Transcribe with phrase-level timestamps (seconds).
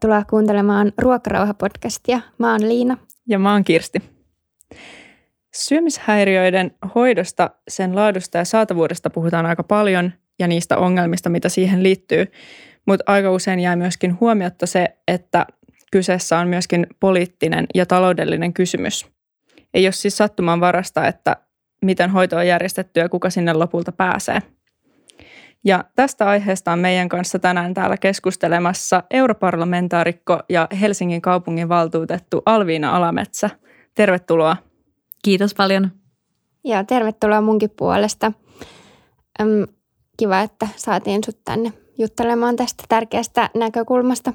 [0.00, 2.20] Tervetuloa kuuntelemaan Ruokarauha-podcastia.
[2.38, 2.96] Mä oon Liina.
[3.28, 4.02] Ja mä oon Kirsti.
[5.54, 12.26] Syömishäiriöiden hoidosta, sen laadusta ja saatavuudesta puhutaan aika paljon ja niistä ongelmista, mitä siihen liittyy.
[12.86, 15.46] Mutta aika usein jää myöskin huomiotta se, että
[15.92, 19.06] kyseessä on myöskin poliittinen ja taloudellinen kysymys.
[19.74, 21.36] Ei ole siis sattuman varasta, että
[21.84, 24.38] miten hoito on järjestetty ja kuka sinne lopulta pääsee–
[25.64, 32.96] ja tästä aiheesta on meidän kanssa tänään täällä keskustelemassa europarlamentaarikko ja Helsingin kaupungin valtuutettu Alviina
[32.96, 33.50] Alametsä.
[33.94, 34.56] Tervetuloa.
[35.24, 35.90] Kiitos paljon.
[36.64, 38.32] Ja tervetuloa munkin puolesta.
[39.40, 39.66] Öm,
[40.16, 44.32] kiva, että saatiin sut tänne juttelemaan tästä tärkeästä näkökulmasta.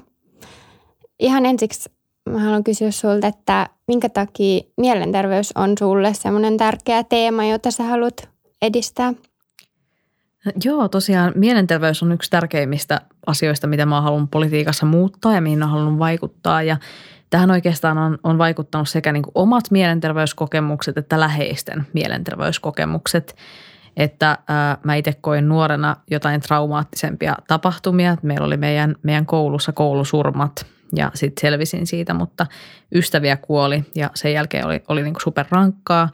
[1.18, 1.90] Ihan ensiksi
[2.30, 7.82] mä haluan kysyä sulta, että minkä takia mielenterveys on sulle semmoinen tärkeä teema, jota sä
[7.82, 8.28] haluat
[8.62, 9.12] edistää–
[10.64, 15.66] Joo, tosiaan mielenterveys on yksi tärkeimmistä asioista, mitä mä haluan politiikassa muuttaa ja mihin mä
[15.66, 16.62] haluan vaikuttaa.
[16.62, 16.76] Ja
[17.30, 23.36] tähän oikeastaan on, on vaikuttanut sekä niin omat mielenterveyskokemukset että läheisten mielenterveyskokemukset.
[23.96, 28.16] Että ää, mä itse koin nuorena jotain traumaattisempia tapahtumia.
[28.22, 32.46] Meillä oli meidän, meidän koulussa koulusurmat ja sitten selvisin siitä, mutta
[32.94, 36.08] ystäviä kuoli ja sen jälkeen oli, oli niin superrankkaa.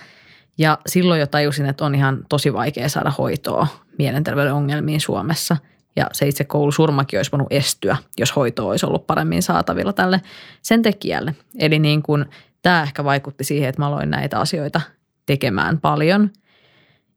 [0.59, 3.67] Ja silloin jo tajusin, että on ihan tosi vaikea saada hoitoa
[3.99, 5.57] mielenterveyden ongelmiin Suomessa.
[5.97, 10.21] Ja se itse koulusurmakin olisi voinut estyä, jos hoito olisi ollut paremmin saatavilla tälle
[10.63, 11.35] sen tekijälle.
[11.59, 12.25] Eli niin kuin,
[12.63, 14.81] tämä ehkä vaikutti siihen, että mä aloin näitä asioita
[15.27, 16.31] tekemään paljon.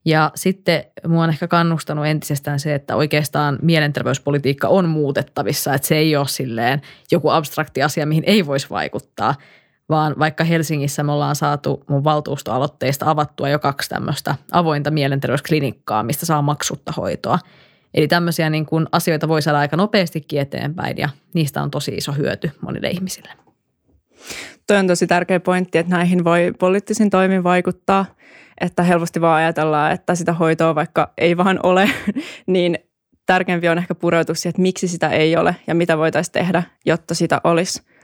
[0.05, 5.95] Ja sitten mua on ehkä kannustanut entisestään se, että oikeastaan mielenterveyspolitiikka on muutettavissa, että se
[5.97, 9.35] ei ole silleen joku abstrakti asia, mihin ei voisi vaikuttaa–
[9.89, 16.25] vaan vaikka Helsingissä me ollaan saatu mun valtuustoaloitteista avattua jo kaksi tämmöistä avointa mielenterveysklinikkaa, mistä
[16.25, 17.39] saa maksutta hoitoa.
[17.93, 22.11] Eli tämmöisiä niin kuin asioita voi saada aika nopeastikin eteenpäin ja niistä on tosi iso
[22.11, 23.29] hyöty monille ihmisille.
[24.67, 28.05] Toi on tosi tärkeä pointti, että näihin voi poliittisin toimin vaikuttaa,
[28.61, 31.89] että helposti vaan ajatellaan, että sitä hoitoa vaikka ei vaan ole,
[32.47, 32.77] niin
[33.25, 37.15] tärkeämpi on ehkä pureutua siihen, että miksi sitä ei ole ja mitä voitaisiin tehdä, jotta
[37.15, 37.81] sitä olisi–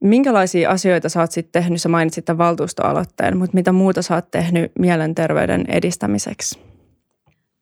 [0.00, 1.80] Minkälaisia asioita sä oot sitten tehnyt?
[1.80, 6.58] Sä mainitsit tämän valtuustoaloitteen, mutta mitä muuta sä oot tehnyt mielenterveyden edistämiseksi?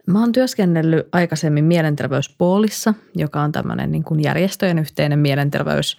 [0.07, 5.99] Mä oon työskennellyt aikaisemmin Mielenterveyspoolissa, joka on tämmöinen niin kuin järjestöjen yhteinen mielenterveys,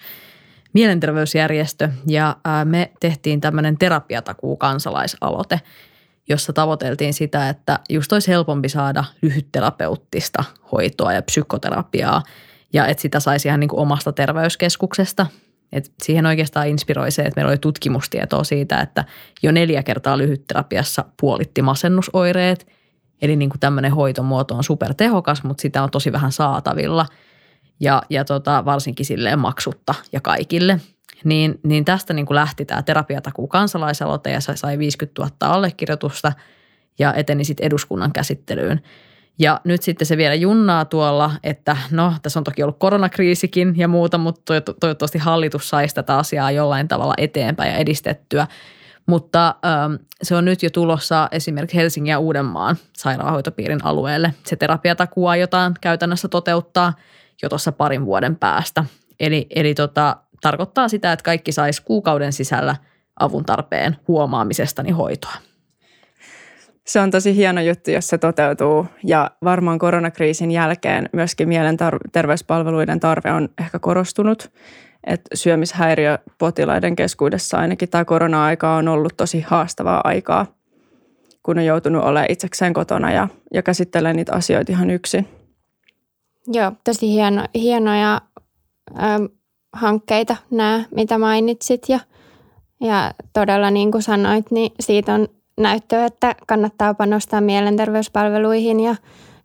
[0.74, 1.90] mielenterveysjärjestö.
[2.08, 5.62] Ja me tehtiin tämmöinen terapiatakuu kansalaisaloite,
[6.30, 12.24] jossa tavoiteltiin sitä, että just olisi helpompi saada lyhytterapeuttista hoitoa ja psykoterapiaa
[12.74, 15.26] ja että sitä saisi ihan niin kuin omasta terveyskeskuksesta–
[15.76, 19.06] et siihen oikeastaan inspiroi se, että meillä oli tutkimustietoa siitä, että
[19.44, 22.68] jo neljä kertaa lyhytterapiassa puolitti masennusoireet.
[23.22, 27.06] Eli niin kuin tämmöinen hoitomuoto on supertehokas, mutta sitä on tosi vähän saatavilla
[27.80, 30.80] ja, ja tota, varsinkin silleen maksutta ja kaikille.
[31.24, 36.32] Niin, niin tästä niin kuin lähti tämä terapiatakuu kansalaisaloite ja se sai 50 000 allekirjoitusta
[37.00, 38.82] ja eteni sitten eduskunnan käsittelyyn–
[39.40, 43.88] ja nyt sitten se vielä junnaa tuolla, että no tässä on toki ollut koronakriisikin ja
[43.88, 48.48] muuta, mutta toivottavasti hallitus saisi tätä asiaa jollain tavalla eteenpäin ja edistettyä.
[49.06, 54.34] Mutta ähm, se on nyt jo tulossa esimerkiksi Helsingin ja Uudenmaan sairaanhoitopiirin alueelle.
[54.44, 56.94] Se terapiatakuu aiotaan käytännössä toteuttaa
[57.44, 58.86] jo tuossa parin vuoden päästä.
[59.20, 62.76] Eli, eli tota, tarkoittaa sitä, että kaikki saisi kuukauden sisällä
[63.20, 65.34] avun tarpeen huomaamisestani hoitoa.
[66.88, 73.32] Se on tosi hieno juttu, jos se toteutuu ja varmaan koronakriisin jälkeen myöskin mielenterveyspalveluiden tarve
[73.32, 74.52] on ehkä korostunut.
[75.04, 80.46] Että syömishäiriöpotilaiden keskuudessa ainakin tämä korona-aika on ollut tosi haastavaa aikaa,
[81.44, 85.28] kun on joutunut olemaan itsekseen kotona ja, ja käsittelee niitä asioita ihan yksin.
[86.48, 88.22] Joo, tosi hieno, hienoja
[88.92, 89.30] ö,
[89.74, 92.00] hankkeita nämä, mitä mainitsit ja,
[92.82, 98.96] ja todella niin kuin sanoit, niin siitä on näyttöä, että kannattaa panostaa mielenterveyspalveluihin ja,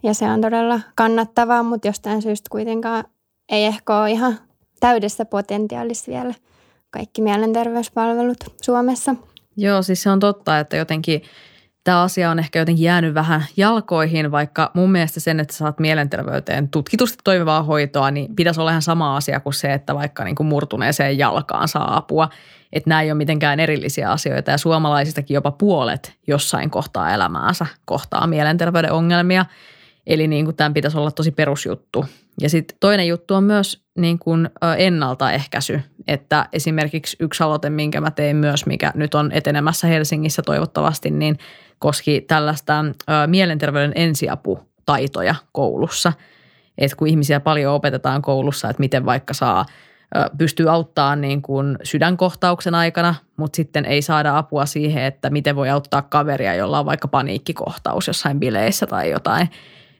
[0.03, 3.05] ja se on todella kannattavaa, mutta jostain syystä kuitenkaan
[3.49, 4.39] ei ehkä ole ihan
[4.81, 6.35] täydessä potentiaalissa vielä
[6.91, 9.15] kaikki mielenterveyspalvelut Suomessa.
[9.57, 11.23] Joo, siis se on totta, että jotenkin
[11.85, 16.69] tämä asia on ehkä jotenkin jäänyt vähän jalkoihin, vaikka mun mielestä sen, että saat mielenterveyteen
[16.69, 20.47] tutkitusti toimivaa hoitoa, niin pitäisi olla ihan sama asia kuin se, että vaikka niin kuin
[20.47, 22.29] murtuneeseen jalkaan saa apua
[22.73, 28.27] että nämä ei ole mitenkään erillisiä asioita ja suomalaisistakin jopa puolet jossain kohtaa elämäänsä kohtaa
[28.27, 29.47] mielenterveyden ongelmia.
[30.07, 32.05] Eli niin kuin tämän pitäisi olla tosi perusjuttu.
[32.41, 38.11] Ja sitten toinen juttu on myös niin kuin ennaltaehkäisy, että esimerkiksi yksi aloite, minkä mä
[38.11, 41.39] tein myös, mikä nyt on etenemässä Helsingissä toivottavasti, niin
[41.81, 42.85] koski tällaista
[43.27, 46.13] mielenterveyden ensiaputaitoja koulussa.
[46.79, 49.67] Että kun ihmisiä paljon opetetaan koulussa, että miten vaikka saa–
[50.39, 55.71] pystyy auttamaan niin kuin sydänkohtauksen aikana, mutta sitten ei saada apua siihen, että miten voi
[55.71, 59.51] auttaa kaveria, jolla on vaikka paniikkikohtaus jossain bileissä tai jotain.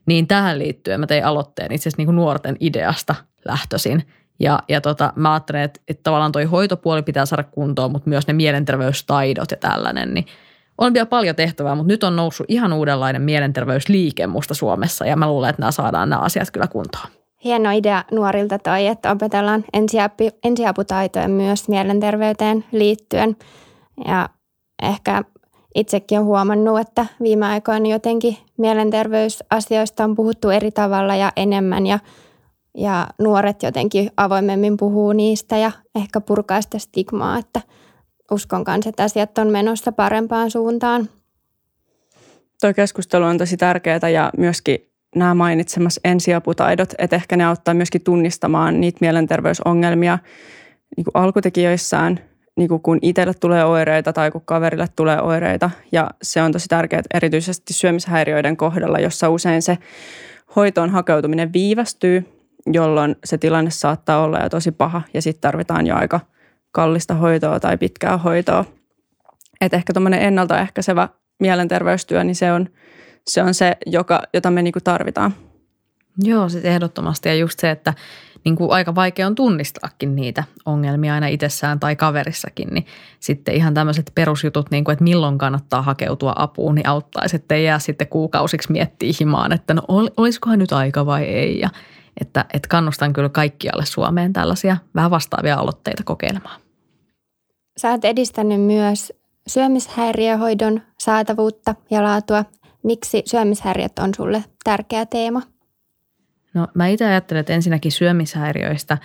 [0.05, 4.03] Niin tähän liittyen mä tein aloitteen itse asiassa niin nuorten ideasta lähtöisin.
[4.39, 8.27] Ja, ja tota, mä ajattelen, että, että tavallaan toi hoitopuoli pitää saada kuntoon, mutta myös
[8.27, 10.25] ne mielenterveystaidot ja tällainen, niin
[10.81, 15.27] on vielä paljon tehtävää, mutta nyt on noussut ihan uudenlainen mielenterveysliike musta Suomessa ja mä
[15.27, 17.07] luulen, että nämä saadaan nämä asiat kyllä kuntoon
[17.43, 23.35] hieno idea nuorilta toi, että opetellaan ensiapu, ensiaputaitoja myös mielenterveyteen liittyen.
[24.05, 24.29] Ja
[24.83, 25.23] ehkä
[25.75, 31.99] itsekin olen huomannut, että viime aikoina jotenkin mielenterveysasioista on puhuttu eri tavalla ja enemmän ja,
[32.77, 37.61] ja nuoret jotenkin avoimemmin puhuu niistä ja ehkä purkaa sitä stigmaa, että
[38.31, 41.09] uskon kanssa, että asiat on menossa parempaan suuntaan.
[42.61, 48.03] Tuo keskustelu on tosi tärkeää ja myöskin nämä mainitsemassa ensiaputaidot, että ehkä ne auttaa myöskin
[48.03, 50.19] tunnistamaan niitä mielenterveysongelmia
[50.97, 52.19] niin kuin alkutekijöissään,
[52.57, 55.69] niin kuin kun itselle tulee oireita tai kun kaverille tulee oireita.
[55.91, 59.77] Ja se on tosi tärkeää erityisesti syömishäiriöiden kohdalla, jossa usein se
[60.55, 62.25] hoitoon hakeutuminen viivästyy,
[62.73, 66.19] jolloin se tilanne saattaa olla jo tosi paha ja sitten tarvitaan jo aika
[66.71, 68.65] kallista hoitoa tai pitkää hoitoa.
[69.61, 71.09] Että ehkä tuommoinen ennaltaehkäisevä
[71.39, 72.69] mielenterveystyö, niin se on–
[73.27, 75.33] se on se, joka, jota me niin kuin tarvitaan.
[76.23, 77.29] Joo, siis ehdottomasti.
[77.29, 77.93] Ja just se, että
[78.45, 82.85] niin kuin aika vaikea on tunnistaakin niitä ongelmia aina itsessään tai kaverissakin, niin
[83.19, 87.63] sitten ihan tämmöiset perusjutut, niin kuin, että milloin kannattaa hakeutua apuun, niin auttaisi, että ei
[87.63, 89.81] jää sitten kuukausiksi miettiä himaan, että no
[90.17, 91.59] olisikohan nyt aika vai ei.
[91.59, 91.69] Ja
[92.21, 96.61] että, että kannustan kyllä kaikkialle Suomeen tällaisia vähän vastaavia aloitteita kokeilemaan.
[97.77, 99.13] Sä oot edistänyt myös
[99.47, 102.45] syömishäiriöhoidon saatavuutta ja laatua
[102.83, 105.41] Miksi syömishäiriöt on sulle tärkeä teema?
[106.53, 108.97] No mä itse ajattelen, että ensinnäkin syömishäiriöistä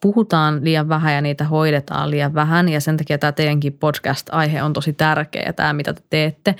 [0.00, 4.72] puhutaan liian vähän ja niitä hoidetaan liian vähän ja sen takia tämä teidänkin podcast-aihe on
[4.72, 6.54] tosi tärkeä tämä, mitä te teette.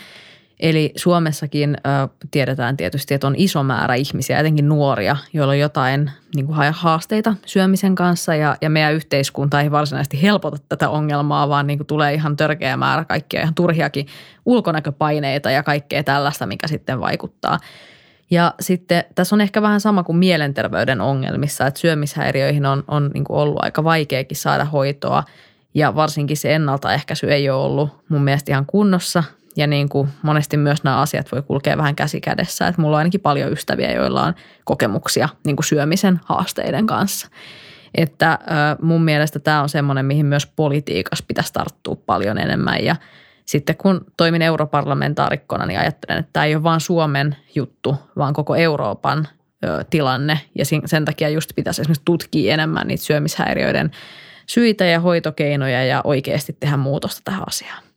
[0.61, 6.11] Eli Suomessakin ö, tiedetään tietysti, että on iso määrä ihmisiä, etenkin nuoria, joilla on jotain
[6.35, 8.35] niin kuin haasteita syömisen kanssa.
[8.35, 12.77] Ja, ja meidän yhteiskunta ei varsinaisesti helpota tätä ongelmaa, vaan niin kuin tulee ihan törkeä
[12.77, 14.07] määrä kaikkia ihan turhiakin
[14.47, 17.59] ulkonäköpaineita ja kaikkea tällaista, mikä sitten vaikuttaa.
[18.31, 23.25] Ja sitten tässä on ehkä vähän sama kuin mielenterveyden ongelmissa, että syömishäiriöihin on, on niin
[23.25, 25.25] kuin ollut aika vaikeakin saada hoitoa.
[25.75, 29.25] Ja varsinkin se ennaltaehkäisy ei ole ollut mun mielestä ihan kunnossa
[29.59, 32.69] ja niin kuin monesti myös nämä asiat voi kulkea vähän käsi kädessä.
[32.69, 34.35] Että mulla on ainakin paljon ystäviä, joilla on
[34.65, 37.29] kokemuksia niin kuin syömisen haasteiden kanssa.
[37.95, 38.39] Että
[38.83, 42.85] mun mielestä tämä on semmoinen, mihin myös politiikassa pitäisi tarttua paljon enemmän.
[42.85, 42.97] Ja
[43.45, 48.57] sitten kun toimin europarlamentaarikkona, niin ajattelen, että tämä ei ole vain Suomen juttu, vaan koko
[48.57, 49.29] Euroopan
[49.91, 50.41] tilanne.
[50.55, 53.91] Ja sen takia just pitäisi esimerkiksi tutkia enemmän niitä syömishäiriöiden
[54.47, 57.88] syitä ja hoitokeinoja ja oikeasti tehdä muutosta tähän asiaan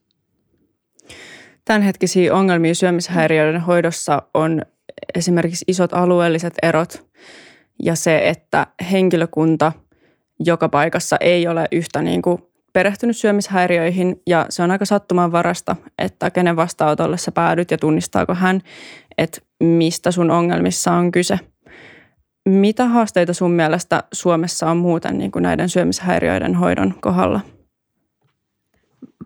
[1.64, 4.62] tämänhetkisiä ongelmia syömishäiriöiden hoidossa on
[5.14, 7.06] esimerkiksi isot alueelliset erot
[7.82, 9.72] ja se, että henkilökunta
[10.40, 12.38] joka paikassa ei ole yhtä niin kuin
[12.72, 18.60] perehtynyt syömishäiriöihin ja se on aika sattumanvarasta, että kenen vastaanotolle sä päädyt ja tunnistaako hän,
[19.18, 21.38] että mistä sun ongelmissa on kyse.
[22.48, 27.40] Mitä haasteita sun mielestä Suomessa on muuten niin kuin näiden syömishäiriöiden hoidon kohdalla?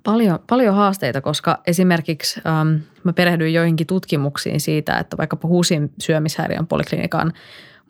[0.07, 2.69] Paljon, paljon haasteita, koska esimerkiksi ähm,
[3.05, 7.33] mä perehdyin joihinkin tutkimuksiin siitä, että vaikkapa HUSin syömishäiriön poliklinikan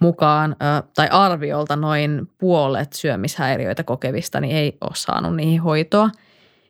[0.01, 6.11] mukaan äh, tai arviolta noin puolet syömishäiriöitä kokevista niin ei ole saanut niihin hoitoa.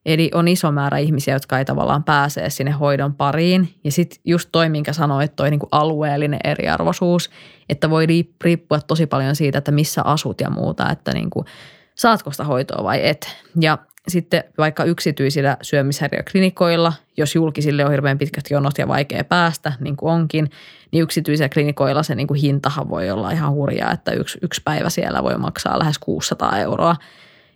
[0.07, 3.69] Eli on iso määrä ihmisiä, jotka ei tavallaan pääse sinne hoidon pariin.
[3.85, 7.31] Ja sitten just toi, minkä sanoit, toi niinku alueellinen eriarvoisuus,
[7.69, 8.07] että voi
[8.45, 11.45] riippua tosi paljon siitä, että missä asut ja muuta, että niinku,
[11.97, 13.37] saatko sitä hoitoa vai et.
[13.61, 19.97] Ja sitten vaikka yksityisillä syömishäiriöklinikoilla, jos julkisille on hirveän pitkät jonot ja vaikea päästä, niin
[19.97, 20.51] kuin onkin,
[20.93, 24.91] niin yksityisillä klinikoilla se niin kuin hintahan voi olla ihan hurjaa, että yksi, yksi päivä
[24.91, 26.97] siellä voi maksaa lähes 600 euroa.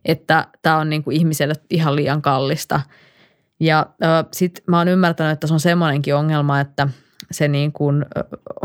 [0.05, 2.81] Että tämä on niin kuin ihmiselle ihan liian kallista.
[3.61, 3.87] Ja
[4.33, 6.89] sitten mä oon ymmärtänyt, että se on semmoinenkin ongelma, että–
[7.31, 8.07] se niin kuin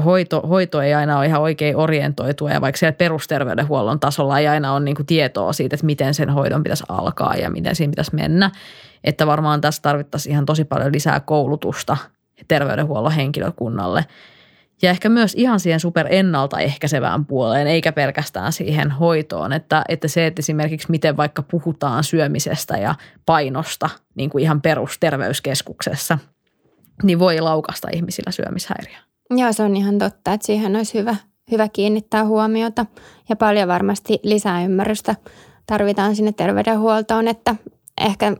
[0.05, 4.73] hoito, hoito ei aina ole ihan oikein orientoitua ja vaikka siellä perusterveydenhuollon tasolla ei aina
[4.73, 8.15] ole niin kuin tietoa siitä, että miten sen hoidon pitäisi alkaa ja miten siinä pitäisi
[8.15, 8.51] mennä.
[9.03, 11.97] Että varmaan tässä tarvittaisiin ihan tosi paljon lisää koulutusta
[12.47, 14.05] terveydenhuollon henkilökunnalle.
[14.81, 19.53] Ja ehkä myös ihan siihen super ennaltaehkäisevään puoleen, eikä pelkästään siihen hoitoon.
[19.53, 22.95] Että, että se, että esimerkiksi miten vaikka puhutaan syömisestä ja
[23.25, 26.17] painosta niin kuin ihan perusterveyskeskuksessa–
[27.03, 28.97] niin voi laukasta ihmisillä syömishäiriö.
[29.29, 31.15] Joo, se on ihan totta, että siihen olisi hyvä,
[31.51, 32.85] hyvä kiinnittää huomiota
[33.29, 35.15] ja paljon varmasti lisää ymmärrystä
[35.67, 37.55] tarvitaan sinne terveydenhuoltoon, että
[38.01, 38.35] ehkä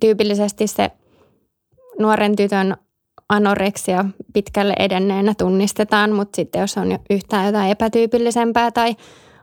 [0.00, 0.90] tyypillisesti se
[1.98, 2.76] nuoren tytön
[3.28, 8.96] anoreksia pitkälle edenneenä tunnistetaan, mutta sitten jos on yhtään jotain epätyypillisempää tai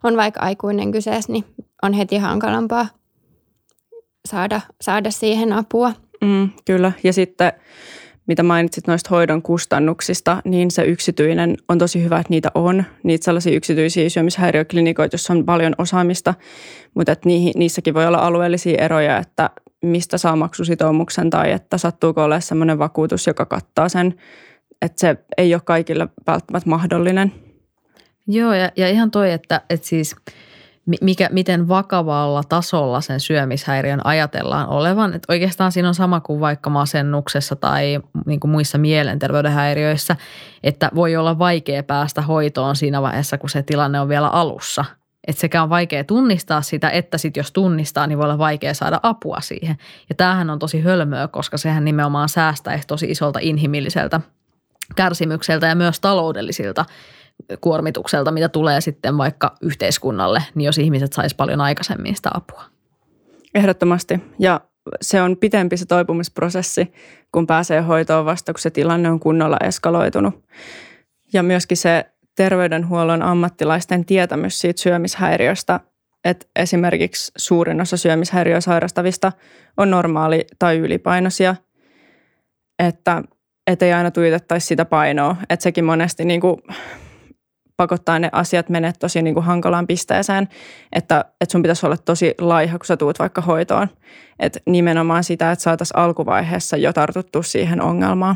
[0.04, 1.46] on vaikka aikuinen kyseessä, niin
[1.82, 2.88] on heti hankalampaa
[4.26, 5.94] saada, saada siihen apua.
[6.22, 7.54] Mm, kyllä, ja sitten
[8.28, 12.84] mitä mainitsit noista hoidon kustannuksista, niin se yksityinen on tosi hyvä, että niitä on.
[13.04, 16.34] Niitä sellaisia yksityisiä syömishäiriöklinikoita, joissa on paljon osaamista,
[16.94, 19.50] mutta että niissäkin voi olla alueellisia eroja, että
[19.82, 24.14] mistä saa maksusitoumuksen tai että sattuuko olemaan sellainen vakuutus, joka kattaa sen,
[24.82, 27.34] että se ei ole kaikille välttämättä mahdollinen.
[28.28, 30.16] Joo, ja, ja ihan toi, että, että siis
[31.02, 35.14] mikä, miten vakavalla tasolla sen syömishäiriön ajatellaan olevan.
[35.14, 40.16] Että oikeastaan siinä on sama kuin vaikka masennuksessa tai niin kuin muissa mielenterveyden häiriöissä,
[40.64, 44.86] että voi olla vaikea päästä hoitoon siinä vaiheessa, kun se tilanne on vielä alussa–
[45.28, 49.00] että sekä on vaikea tunnistaa sitä, että sitten jos tunnistaa, niin voi olla vaikea saada
[49.04, 49.78] apua siihen.
[50.10, 54.22] Ja tämähän on tosi hölmöä, koska sehän nimenomaan säästää tosi isolta inhimilliseltä
[54.96, 56.86] kärsimykseltä ja myös taloudellisilta
[57.62, 62.64] kuormitukselta, mitä tulee sitten vaikka yhteiskunnalle, niin jos ihmiset sais paljon aikaisemmin sitä apua.
[63.56, 64.20] Ehdottomasti.
[64.40, 64.62] Ja
[65.02, 66.94] se on pitempi se toipumisprosessi,
[67.32, 70.44] kun pääsee hoitoon vasta, kun se tilanne on kunnolla eskaloitunut.
[71.34, 75.80] Ja myöskin se terveydenhuollon ammattilaisten tietämys siitä syömishäiriöstä,
[76.26, 79.32] että esimerkiksi suurin osa syömishäiriöä sairastavista
[79.78, 81.56] on normaali tai ylipainoisia,
[82.80, 83.24] että
[83.82, 86.58] ei aina tuitettaisi sitä painoa, että sekin monesti niin kuin
[87.78, 90.48] pakottaa ne asiat menee tosi niin kuin hankalaan pisteeseen,
[90.92, 93.88] että, että sun pitäisi olla tosi laiha, kun sä tuut vaikka hoitoon.
[94.40, 98.36] Että nimenomaan sitä, että saataisiin alkuvaiheessa jo tartuttu siihen ongelmaan.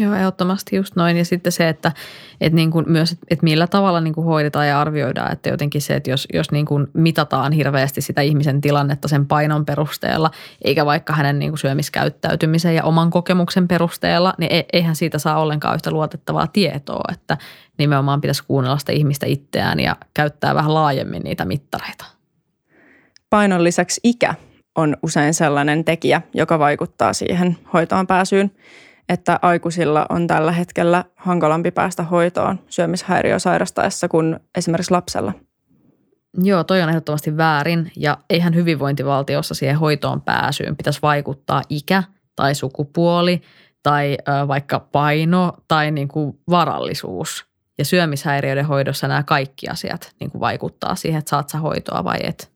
[0.00, 1.16] Joo, ehdottomasti just noin.
[1.16, 1.92] Ja sitten se, että,
[2.40, 5.32] että niin kuin myös, että millä tavalla niin kuin hoidetaan ja arvioidaan.
[5.32, 9.66] Että jotenkin se, että jos, jos niin kuin mitataan hirveästi sitä ihmisen tilannetta sen painon
[9.66, 10.30] perusteella,
[10.64, 15.40] eikä vaikka hänen niin kuin syömiskäyttäytymisen ja oman kokemuksen perusteella, niin e, eihän siitä saa
[15.40, 17.12] ollenkaan yhtä luotettavaa tietoa.
[17.12, 17.38] Että
[17.78, 22.04] nimenomaan pitäisi kuunnella sitä ihmistä itseään ja käyttää vähän laajemmin niitä mittareita.
[23.30, 24.34] Painon lisäksi ikä
[24.76, 28.50] on usein sellainen tekijä, joka vaikuttaa siihen hoitoon pääsyyn–
[29.08, 35.32] että aikuisilla on tällä hetkellä hankalampi päästä hoitoon syömishäiriö sairastaessa kuin esimerkiksi lapsella.
[36.42, 42.02] Joo, toi on ehdottomasti väärin ja eihän hyvinvointivaltiossa siihen hoitoon pääsyyn pitäisi vaikuttaa ikä
[42.36, 43.42] tai sukupuoli
[43.82, 47.46] tai ö, vaikka paino tai niin kuin varallisuus.
[47.78, 52.18] Ja syömishäiriöiden hoidossa nämä kaikki asiat niin kuin vaikuttaa siihen, että saat sä hoitoa vai
[52.22, 52.52] et.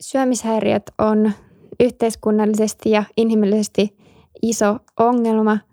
[0.00, 1.32] Syömishäiriöt on
[1.80, 3.96] yhteiskunnallisesti ja inhimillisesti
[4.42, 5.58] iso ongelma–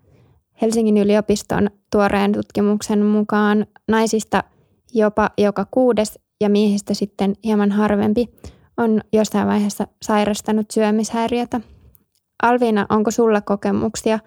[0.62, 4.44] Helsingin yliopiston tuoreen tutkimuksen mukaan naisista
[4.94, 8.26] jopa joka kuudes ja miehistä sitten hieman harvempi
[8.76, 11.60] on jossain vaiheessa sairastanut syömishäiriötä.
[12.42, 14.18] Alviina, onko sulla kokemuksia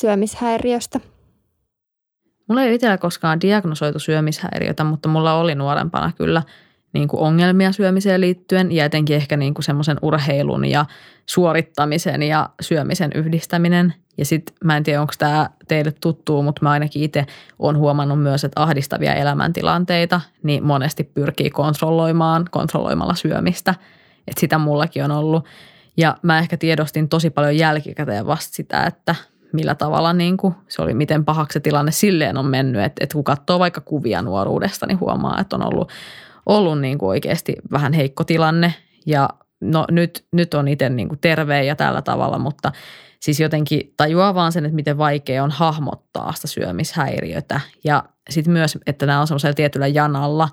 [0.00, 1.00] syömishäiriöstä?
[2.48, 6.42] Mulla ei itsellä koskaan diagnosoitu syömishäiriötä, mutta mulla oli nuorempana kyllä
[6.92, 10.86] niin kuin ongelmia syömiseen liittyen ja etenkin ehkä niin kuin semmoisen urheilun ja
[11.26, 16.70] suorittamisen ja syömisen yhdistäminen– ja sitten mä en tiedä, onko tämä teille tuttuu, mutta mä
[16.70, 17.26] ainakin itse
[17.58, 23.74] olen huomannut myös, että ahdistavia elämäntilanteita niin monesti pyrkii kontrolloimaan kontrolloimalla syömistä.
[24.28, 25.44] Että sitä mullakin on ollut.
[25.96, 29.14] Ja mä ehkä tiedostin tosi paljon jälkikäteen vasta sitä, että
[29.52, 32.82] millä tavalla niin kuin, se oli, miten pahaksi se tilanne silleen on mennyt.
[32.82, 35.92] Että, että kun katsoo vaikka kuvia nuoruudesta, niin huomaa, että on ollut,
[36.46, 38.74] ollut niin kuin oikeasti vähän heikko tilanne.
[39.06, 39.28] Ja
[39.60, 42.72] no nyt, nyt on itse niin kuin terve ja tällä tavalla, mutta–
[43.20, 47.60] siis jotenkin tajuaa vaan sen, että miten vaikea on hahmottaa sitä syömishäiriötä.
[47.84, 50.48] Ja sitten myös, että nämä on semmoisella tietyllä janalla,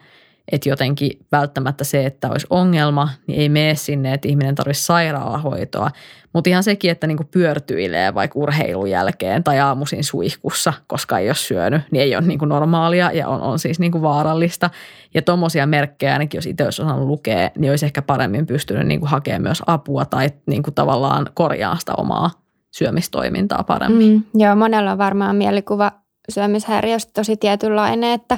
[0.51, 5.89] että jotenkin välttämättä se, että olisi ongelma, niin ei mene sinne, että ihminen tarvitsisi sairaalahoitoa.
[6.33, 11.35] Mutta ihan sekin, että niinku pyörtyilee vaikka urheilun jälkeen tai aamuisin suihkussa, koska ei ole
[11.35, 14.69] syönyt, niin ei ole niinku normaalia ja on, on siis niinku vaarallista.
[15.13, 19.05] Ja tuommoisia merkkejä ainakin, jos itse olisi osannut lukea, niin olisi ehkä paremmin pystynyt niinku
[19.05, 22.29] hakemaan myös apua tai niinku tavallaan korjaa sitä omaa
[22.71, 24.11] syömistoimintaa paremmin.
[24.11, 25.91] Mm, joo, monella on varmaan mielikuva
[26.29, 28.37] syömishäiriöstä tosi tietynlainen, että,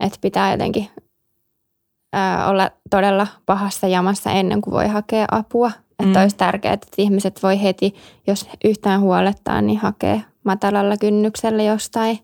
[0.00, 0.88] että pitää jotenkin
[2.12, 5.70] ää, olla todella pahassa jamassa ennen kuin voi hakea apua.
[5.98, 6.22] Että mm.
[6.22, 7.94] olisi tärkeää, että ihmiset voi heti,
[8.26, 12.18] jos yhtään huolettaa, niin hakea matalalla kynnyksellä jostain,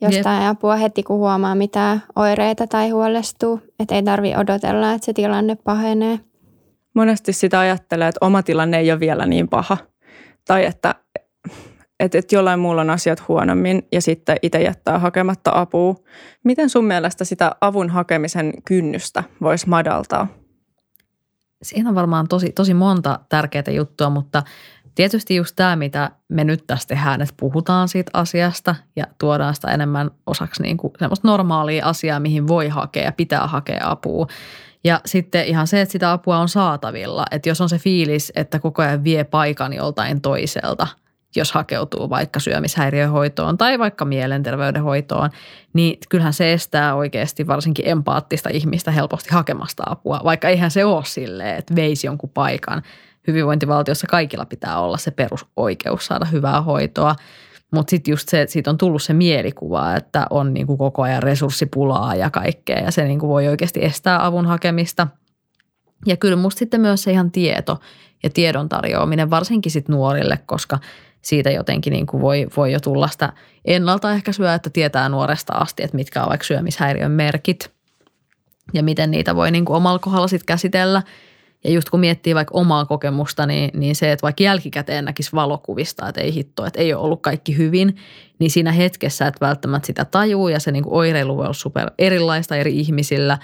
[0.00, 0.50] jostain Jep.
[0.50, 3.60] apua heti, kun huomaa mitään oireita tai huolestuu.
[3.80, 6.20] Että ei tarvi odotella, että se tilanne pahenee.
[6.94, 9.76] Monesti sitä ajattelee, että oma tilanne ei ole vielä niin paha–
[10.46, 10.94] tai että,
[12.00, 15.94] että, että jollain muulla on asiat huonommin ja sitten itse jättää hakematta apua.
[16.44, 20.28] Miten sun mielestä sitä avun hakemisen kynnystä voisi madaltaa?
[21.62, 24.42] Siinä on varmaan tosi, tosi monta tärkeää juttua, mutta
[24.94, 29.70] tietysti just tämä, mitä me nyt tässä tehdään, että puhutaan siitä asiasta ja tuodaan sitä
[29.70, 34.26] enemmän osaksi niin kuin semmoista normaalia asiaa, mihin voi hakea ja pitää hakea apua.
[34.84, 37.24] Ja sitten ihan se, että sitä apua on saatavilla.
[37.30, 40.86] Että jos on se fiilis, että koko ajan vie paikan joltain toiselta–
[41.40, 45.30] jos hakeutuu vaikka syömishäiriöhoitoon tai vaikka mielenterveydenhoitoon,
[45.72, 51.04] niin kyllähän se estää oikeasti varsinkin empaattista ihmistä helposti hakemasta apua, vaikka eihän se ole
[51.04, 52.82] silleen, että veisi jonkun paikan.
[53.26, 57.16] Hyvinvointivaltiossa kaikilla pitää olla se perusoikeus saada hyvää hoitoa,
[57.72, 61.02] mutta sitten just se, että siitä on tullut se mielikuva, että on niin kuin koko
[61.02, 65.06] ajan resurssipulaa ja kaikkea ja se niin kuin voi oikeasti estää avun hakemista.
[66.06, 67.80] Ja kyllä musta sitten myös se ihan tieto
[68.22, 70.78] ja tiedon tarjoaminen varsinkin sitten nuorille, koska–
[71.26, 73.32] siitä jotenkin niin kuin voi, voi jo tulla sitä
[73.64, 77.70] ennaltaehkäisyä, että tietää nuoresta asti, että mitkä on vaikka syömishäiriön merkit
[78.74, 81.02] ja miten niitä voi niin kuin omalla kohdalla sitten käsitellä.
[81.64, 86.08] Ja just kun miettii vaikka omaa kokemusta, niin, niin se, että vaikka jälkikäteen näkisi valokuvista,
[86.08, 87.96] että ei hitto, että ei ole ollut kaikki hyvin,
[88.38, 91.90] niin siinä hetkessä, että välttämättä sitä tajuu ja se niin kuin oireilu voi olla super
[91.98, 93.38] erilaista eri ihmisillä.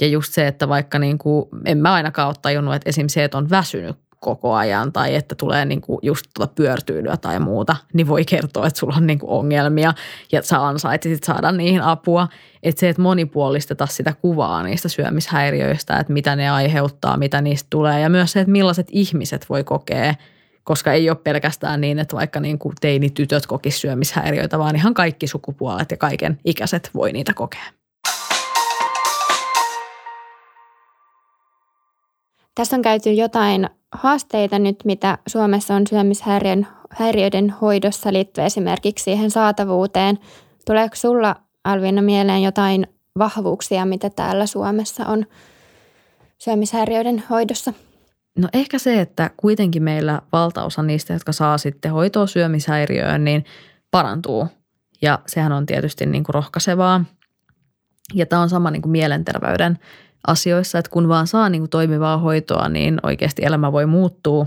[0.00, 3.24] Ja just se, että vaikka niin kuin, en mä ainakaan ole tajunnut, että esimerkiksi se,
[3.24, 7.76] että on väsynyt koko ajan tai että tulee niin kuin just tuota pyörtyylyä tai muuta,
[7.92, 9.94] niin voi kertoa, että sulla on niin kuin ongelmia
[10.32, 12.28] ja sä ansaitsisit saada niihin apua.
[12.62, 18.00] Että se, että monipuolisteta sitä kuvaa niistä syömishäiriöistä, että mitä ne aiheuttaa, mitä niistä tulee
[18.00, 20.14] ja myös se, että millaiset ihmiset voi kokea,
[20.64, 25.26] koska ei ole pelkästään niin, että vaikka niin kuin teinitytöt kokisivat syömishäiriöitä, vaan ihan kaikki
[25.26, 27.66] sukupuolet ja kaiken ikäiset voi niitä kokea.
[32.54, 40.18] Tässä on käyty jotain haasteita nyt, mitä Suomessa on syömishäiriöiden hoidossa liittyen esimerkiksi siihen saatavuuteen.
[40.66, 42.86] Tuleeko sulla Alvina mieleen jotain
[43.18, 45.26] vahvuuksia, mitä täällä Suomessa on
[46.38, 47.72] syömishäiriöiden hoidossa?
[48.38, 53.44] No ehkä se, että kuitenkin meillä valtaosa niistä, jotka saa sitten hoitoa syömishäiriöön, niin
[53.90, 54.48] parantuu.
[55.02, 57.04] Ja sehän on tietysti niin kuin rohkaisevaa.
[58.14, 59.78] Ja tämä on sama niin kuin mielenterveyden
[60.26, 64.46] asioissa, että kun vaan saa niin kuin toimivaa hoitoa, niin oikeasti elämä voi muuttua.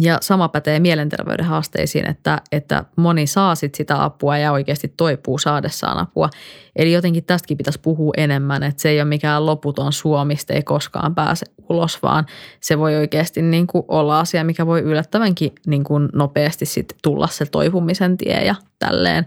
[0.00, 5.38] Ja sama pätee mielenterveyden haasteisiin, että, että moni saa sit sitä apua ja oikeasti toipuu
[5.38, 6.30] saadessaan apua.
[6.76, 11.14] Eli jotenkin tästäkin pitäisi puhua enemmän, että se ei ole mikään loputon suomista, ei koskaan
[11.14, 12.26] pääse ulos, vaan
[12.60, 17.26] se voi oikeasti niin kuin olla asia, mikä voi yllättävänkin niin kuin nopeasti sit tulla
[17.26, 19.26] se toipumisen tie ja tälleen.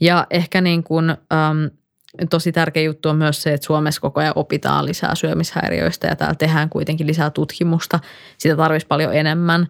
[0.00, 1.16] Ja ehkä niin kuin,
[2.30, 6.34] tosi tärkeä juttu on myös se, että Suomessa koko ajan opitaan lisää syömishäiriöistä ja täällä
[6.34, 8.00] tehdään kuitenkin lisää tutkimusta.
[8.38, 9.68] Sitä tarvitsisi paljon enemmän.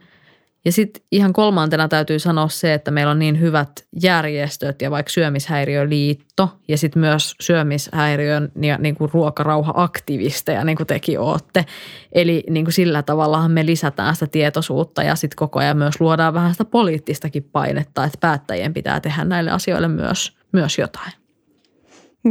[0.65, 3.71] Ja sitten ihan kolmantena täytyy sanoa se, että meillä on niin hyvät
[4.03, 11.21] järjestöt ja vaikka syömishäiriöliitto ja sitten myös syömishäiriön ja niin kuin ruokarauha-aktivisteja, niin kuin tekin
[11.21, 11.65] ootte.
[12.13, 16.35] Eli niin kuin sillä tavallahan me lisätään sitä tietoisuutta ja sitten koko ajan myös luodaan
[16.35, 21.13] vähän sitä poliittistakin painetta, että päättäjien pitää tehdä näille asioille myös, myös jotain.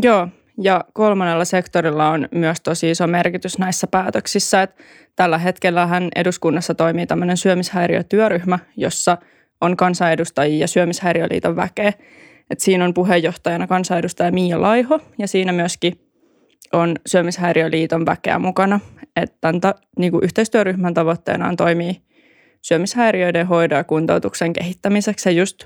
[0.02, 0.28] Joo,
[0.62, 4.62] ja kolmannella sektorilla on myös tosi iso merkitys näissä päätöksissä.
[4.62, 4.84] Että
[5.16, 9.18] tällä hetkellä hän eduskunnassa toimii tämmöinen syömishäiriötyöryhmä, jossa
[9.62, 11.94] on kansanedustajia ja syömishäiriöliiton väkeä.
[12.50, 15.94] Et siinä on puheenjohtajana kansanedustaja Miia Laiho ja siinä myöskin
[16.74, 18.80] on syömishäiriöliiton väkeä mukana.
[19.16, 22.02] Että tämän ta, niin kuin yhteistyöryhmän tavoitteena on toimii
[22.62, 25.66] syömishäiriöiden hoidon ja kuntoutuksen kehittämiseksi ja just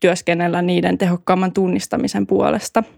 [0.00, 2.82] työskennellä niiden tehokkaamman tunnistamisen puolesta–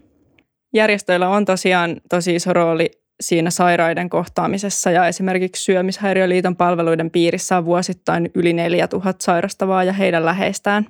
[0.73, 7.65] järjestöillä on tosiaan tosi iso rooli siinä sairaiden kohtaamisessa ja esimerkiksi Syömishäiriöliiton palveluiden piirissä on
[7.65, 10.85] vuosittain yli 4000 sairastavaa ja heidän läheistään.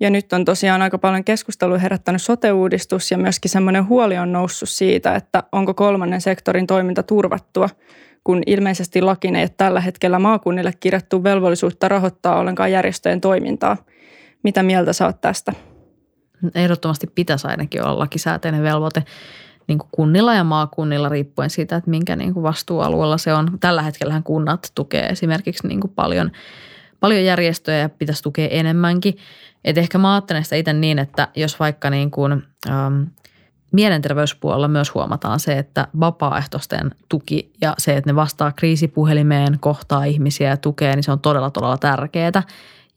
[0.00, 4.68] Ja nyt on tosiaan aika paljon keskustelua herättänyt sote-uudistus ja myöskin semmoinen huoli on noussut
[4.68, 7.68] siitä, että onko kolmannen sektorin toiminta turvattua,
[8.24, 13.76] kun ilmeisesti lakiin ei ole tällä hetkellä maakunnille kirjattu velvollisuutta rahoittaa ollenkaan järjestöjen toimintaa.
[14.42, 15.52] Mitä mieltä saat tästä?
[16.54, 19.04] Ehdottomasti pitäisi ainakin olla lakisääteinen velvoite
[19.66, 23.58] niin kuin kunnilla ja maakunnilla riippuen siitä, että minkä niin kuin vastuualueella se on.
[23.60, 26.30] Tällä hetkellä kunnat tukee esimerkiksi niin kuin paljon,
[27.00, 29.16] paljon järjestöjä ja pitäisi tukea enemmänkin.
[29.64, 32.32] Et ehkä mä ajattelen sitä itse niin, että jos vaikka niin kuin,
[32.68, 33.02] ähm,
[33.72, 40.48] mielenterveyspuolella myös huomataan se, että vapaaehtoisten tuki ja se, että ne vastaa kriisipuhelimeen, kohtaa ihmisiä
[40.48, 42.42] ja tukee, niin se on todella todella tärkeää.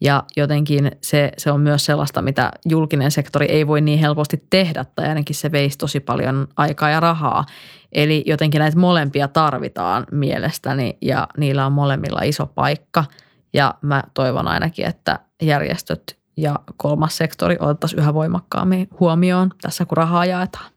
[0.00, 4.84] Ja jotenkin se, se on myös sellaista, mitä julkinen sektori ei voi niin helposti tehdä,
[4.84, 7.44] tai ainakin se veisi tosi paljon aikaa ja rahaa.
[7.92, 13.04] Eli jotenkin näitä molempia tarvitaan mielestäni, ja niillä on molemmilla iso paikka.
[13.52, 19.96] Ja mä toivon ainakin, että järjestöt ja kolmas sektori otettaisiin yhä voimakkaammin huomioon tässä, kun
[19.96, 20.70] rahaa jaetaan.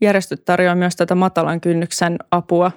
[0.00, 2.70] Järjestöt tarjoavat myös tätä matalan kynnyksen apua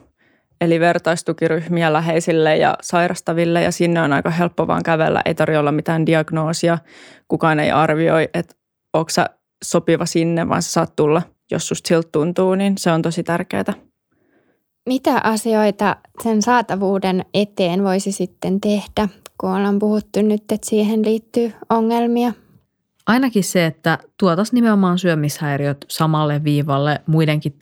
[0.61, 5.71] eli vertaistukiryhmiä läheisille ja sairastaville ja sinne on aika helppo vaan kävellä, ei tarvitse olla
[5.71, 6.77] mitään diagnoosia,
[7.27, 8.55] kukaan ei arvioi, että
[8.93, 9.29] onko sä
[9.63, 13.73] sopiva sinne, vaan sä saat tulla, jos susta siltä tuntuu, niin se on tosi tärkeää.
[14.89, 21.53] Mitä asioita sen saatavuuden eteen voisi sitten tehdä, kun ollaan puhuttu nyt, että siihen liittyy
[21.69, 22.33] ongelmia?
[23.07, 27.55] Ainakin se, että tuotaisiin nimenomaan syömishäiriöt samalle viivalle muidenkin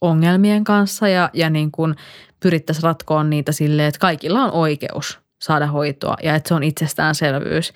[0.00, 1.94] terveysongelmien kanssa ja, ja niin kuin
[2.40, 7.72] pyrittäisiin ratkoon niitä silleen, että kaikilla on oikeus saada hoitoa ja että se on itsestäänselvyys.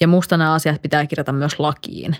[0.00, 2.16] Ja musta nämä asiat pitää kirjata myös lakiin.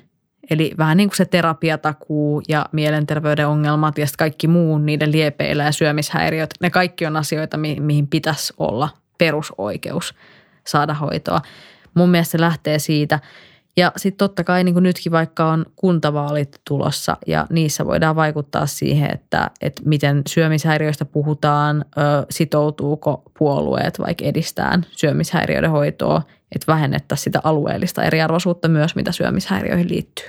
[0.50, 5.72] Eli vähän niin kuin se terapiatakuu ja mielenterveyden ongelmat ja kaikki muu niiden liepeillä ja
[5.72, 8.88] syömishäiriöt, ne kaikki on asioita, mihin pitäisi olla
[9.18, 10.14] perusoikeus
[10.66, 11.40] saada hoitoa.
[11.94, 13.20] Mun mielestä se lähtee siitä–
[13.76, 18.66] ja sitten totta kai niin kuin nytkin vaikka on kuntavaalit tulossa ja niissä voidaan vaikuttaa
[18.66, 21.84] siihen, että, että miten syömishäiriöistä puhutaan,
[22.30, 26.22] sitoutuuko puolueet vaikka edistään syömishäiriöiden hoitoa,
[26.54, 30.28] että vähennettäisiin sitä alueellista eriarvoisuutta myös, mitä syömishäiriöihin liittyy.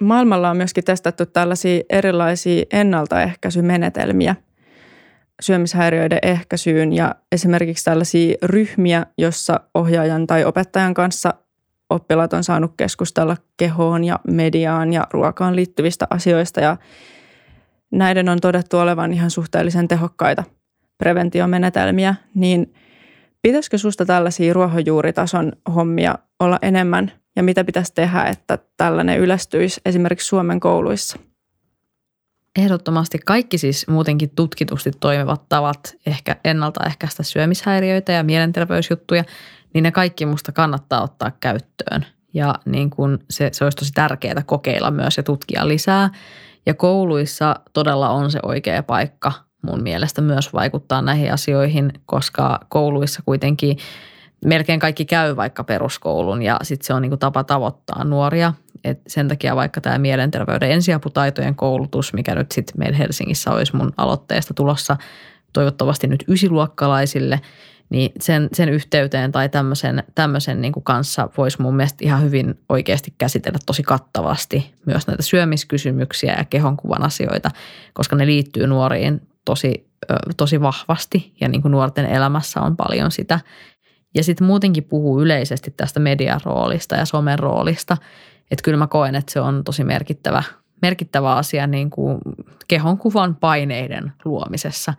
[0.00, 4.36] Maailmalla on myöskin testattu tällaisia erilaisia ennaltaehkäisymenetelmiä
[5.40, 11.34] syömishäiriöiden ehkäisyyn ja esimerkiksi tällaisia ryhmiä, jossa ohjaajan tai opettajan kanssa
[11.90, 16.60] oppilaat on saanut keskustella kehoon ja mediaan ja ruokaan liittyvistä asioista.
[16.60, 16.76] Ja
[17.90, 20.44] näiden on todettu olevan ihan suhteellisen tehokkaita
[20.98, 22.74] preventiomenetelmiä, niin
[23.42, 27.12] pitäisikö susta tällaisia ruohonjuuritason hommia olla enemmän?
[27.36, 31.18] Ja mitä pitäisi tehdä, että tällainen yleistyisi esimerkiksi Suomen kouluissa?
[32.58, 39.24] Ehdottomasti kaikki siis muutenkin tutkitusti toimivat tavat ehkä ennaltaehkäistä syömishäiriöitä ja mielenterveysjuttuja,
[39.74, 42.06] niin ne kaikki musta kannattaa ottaa käyttöön.
[42.34, 46.10] Ja niin kun se, se olisi tosi tärkeää kokeilla myös ja tutkia lisää.
[46.66, 49.32] Ja kouluissa todella on se oikea paikka
[49.62, 53.76] mun mielestä myös vaikuttaa näihin asioihin, koska kouluissa kuitenkin
[54.44, 58.52] melkein kaikki käy vaikka peruskoulun ja sitten se on niin tapa tavoittaa nuoria.
[58.84, 63.92] Et sen takia vaikka tämä mielenterveyden ensiaputaitojen koulutus, mikä nyt sitten meillä Helsingissä olisi mun
[63.96, 64.96] aloitteesta tulossa
[65.52, 67.40] toivottavasti nyt ysiluokkalaisille,
[67.90, 72.54] niin sen, sen yhteyteen tai tämmöisen, tämmöisen niin kuin kanssa voisi mun mielestä ihan hyvin
[72.68, 77.50] oikeasti käsitellä tosi kattavasti myös näitä syömiskysymyksiä ja kehonkuvan asioita,
[77.92, 79.90] koska ne liittyy nuoriin tosi,
[80.36, 83.40] tosi vahvasti ja niin kuin nuorten elämässä on paljon sitä.
[84.14, 87.96] Ja sitten muutenkin puhuu yleisesti tästä median roolista ja somen roolista.
[88.50, 90.42] Että kyllä mä koen, että se on tosi merkittävä,
[90.82, 92.18] merkittävä asia niin kuin
[92.68, 94.94] kehonkuvan paineiden luomisessa.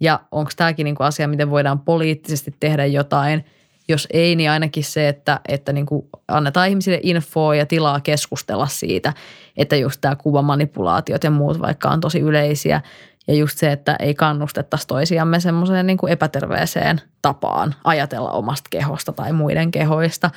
[0.00, 3.44] Ja onko tämäkin niin kuin asia, miten voidaan poliittisesti tehdä jotain–
[3.88, 8.66] jos ei, niin ainakin se, että, että niin kuin annetaan ihmisille infoa ja tilaa keskustella
[8.66, 9.12] siitä,
[9.56, 12.80] että just tämä kuvamanipulaatiot ja muut vaikka on tosi yleisiä,
[13.28, 19.32] ja just se, että ei kannustettaisi toisiamme semmoiseen niin epäterveeseen tapaan ajatella omasta kehosta tai
[19.32, 20.30] muiden kehoista.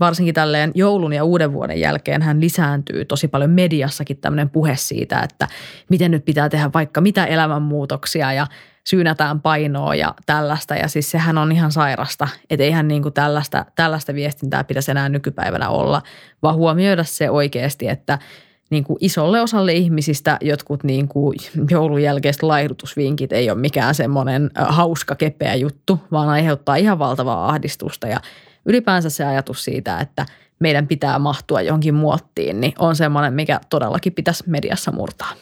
[0.00, 5.20] Varsinkin tälleen joulun ja uuden vuoden jälkeen hän lisääntyy tosi paljon mediassakin tämmöinen puhe siitä,
[5.20, 5.48] että
[5.90, 8.46] miten nyt pitää tehdä vaikka mitä elämänmuutoksia ja
[8.84, 10.74] syynätään painoa ja tällaista.
[10.74, 15.08] Ja siis sehän on ihan sairasta, että eihän niin kuin tällaista, tällaista viestintää pitäisi enää
[15.08, 16.02] nykypäivänä olla,
[16.42, 18.18] vaan huomioida se oikeasti, että–
[18.70, 21.36] niin kuin isolle osalle ihmisistä jotkut niin kuin
[21.70, 28.08] joulun jälkeiset laihdutusvinkit ei ole mikään semmoinen hauska kepeä juttu, vaan aiheuttaa ihan valtavaa ahdistusta
[28.08, 28.20] ja
[28.66, 30.26] ylipäänsä se ajatus siitä, että
[30.60, 35.32] meidän pitää mahtua johonkin muottiin, niin on semmoinen, mikä todellakin pitäisi mediassa murtaa.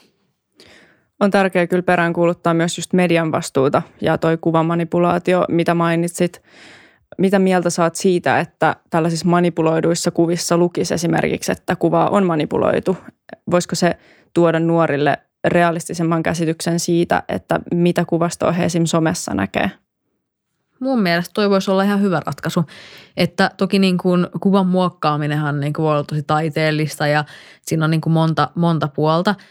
[1.21, 6.43] On tärkeää kyllä peräänkuuluttaa myös just median vastuuta ja toi kuvamanipulaatio, mitä mainitsit–
[7.19, 12.97] mitä mieltä saat siitä, että tällaisissa manipuloiduissa kuvissa lukisi esimerkiksi, että kuva on manipuloitu?
[13.51, 13.97] Voisiko se
[14.35, 18.85] tuoda nuorille realistisemman käsityksen siitä, että mitä kuvastoa he esim.
[18.85, 19.71] somessa näkee?
[20.81, 22.65] Mun mielestä toi voisi olla ihan hyvä ratkaisu.
[23.17, 27.25] Että toki niin kuin kuvan muokkaaminenhan niin kuin voi olla tosi taiteellista ja
[27.63, 29.35] siinä on niin kuin monta, monta puolta–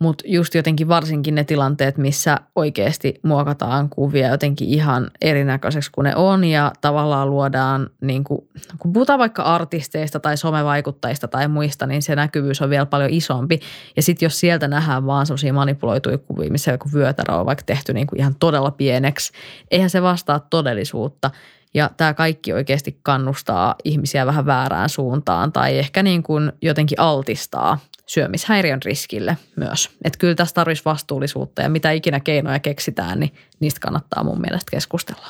[0.00, 6.16] mutta just jotenkin varsinkin ne tilanteet, missä oikeasti muokataan kuvia jotenkin ihan erinäköiseksi kuin ne
[6.16, 12.02] on ja tavallaan luodaan, niin kuin, kun puhutaan vaikka artisteista tai somevaikuttajista tai muista, niin
[12.02, 13.60] se näkyvyys on vielä paljon isompi.
[13.96, 17.92] Ja sitten jos sieltä nähdään vaan sellaisia manipuloituja kuvia, missä joku vyötärö on vaikka tehty
[17.92, 19.32] niin kuin ihan todella pieneksi,
[19.70, 21.30] eihän se vastaa todellisuutta.
[21.74, 27.78] Ja tämä kaikki oikeasti kannustaa ihmisiä vähän väärään suuntaan tai ehkä niin kuin jotenkin altistaa
[28.06, 29.90] syömishäiriön riskille myös.
[30.04, 34.70] Että kyllä tässä tarvitsisi vastuullisuutta ja mitä ikinä keinoja keksitään, niin niistä kannattaa mun mielestä
[34.70, 35.26] keskustella.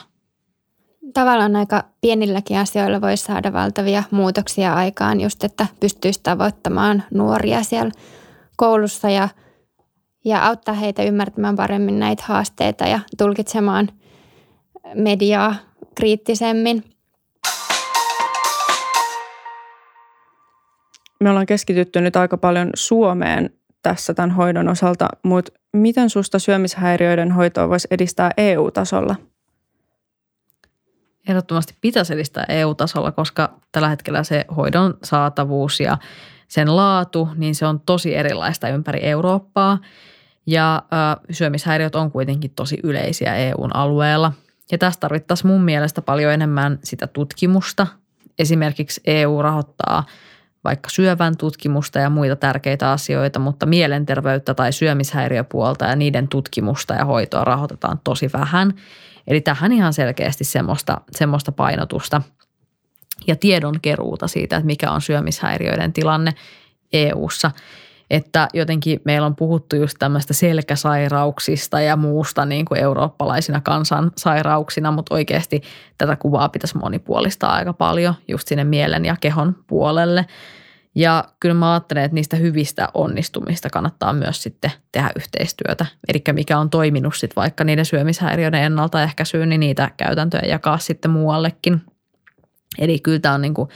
[1.14, 7.90] Tavallaan aika pienilläkin asioilla voisi saada valtavia muutoksia aikaan, just että pystyisi tavoittamaan nuoria siellä
[8.57, 9.28] koulussa ja,
[10.24, 13.88] ja auttaa heitä ymmärtämään paremmin näitä haasteita ja tulkitsemaan
[14.94, 15.54] mediaa
[15.94, 16.85] kriittisemmin.
[21.20, 23.50] Me ollaan keskitytty nyt aika paljon Suomeen
[23.83, 29.16] tässä tämän hoidon osalta, mutta miten susta syömishäiriöiden hoitoa voisi edistää EU-tasolla?
[31.28, 35.98] Ehdottomasti pitäisi edistää EU-tasolla, koska tällä hetkellä se hoidon saatavuus ja
[36.48, 39.78] sen laatu, niin se on tosi erilaista ympäri Eurooppaa.
[40.46, 44.33] Ja ö, syömishäiriöt on kuitenkin tosi yleisiä EUn alueella.
[44.72, 47.87] Ja tästä tarvittaisiin mun mielestä paljon enemmän sitä tutkimusta.
[48.38, 50.05] Esimerkiksi EU rahoittaa–
[50.64, 57.05] vaikka syövän tutkimusta ja muita tärkeitä asioita, mutta mielenterveyttä tai syömishäiriöpuolta ja niiden tutkimusta ja
[57.05, 58.74] hoitoa rahoitetaan tosi vähän.
[59.27, 62.22] Eli tähän ihan selkeästi semmoista, semmoista painotusta
[63.27, 66.31] ja tiedon keruuta siitä, että mikä on syömishäiriöiden tilanne
[66.92, 67.50] EU:ssa.
[68.11, 75.14] Että jotenkin meillä on puhuttu just tämmöistä selkäsairauksista ja muusta niin kuin eurooppalaisina kansansairauksina, mutta
[75.14, 75.62] oikeasti
[75.99, 80.27] tätä kuvaa pitäisi monipuolistaa aika paljon just sinne mielen ja kehon puolelle.
[80.95, 85.87] Ja kyllä mä ajattelen, että niistä hyvistä onnistumista kannattaa myös sitten tehdä yhteistyötä.
[86.09, 91.83] Eli mikä on toiminut sitten vaikka niiden syömishäiriöiden ennaltaehkäisyyn, niin niitä käytäntöjä jakaa sitten muuallekin.
[92.79, 93.69] Eli kyllä tämä on niin kuin